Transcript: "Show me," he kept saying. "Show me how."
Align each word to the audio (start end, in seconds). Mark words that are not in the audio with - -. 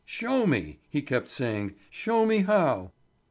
"Show 0.03 0.47
me," 0.47 0.79
he 0.89 1.03
kept 1.03 1.29
saying. 1.29 1.75
"Show 1.91 2.25
me 2.25 2.39
how." 2.39 2.91